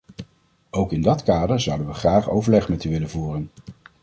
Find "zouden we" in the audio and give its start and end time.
1.61-1.93